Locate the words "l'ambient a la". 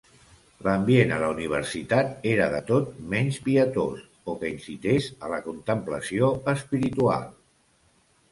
0.67-1.27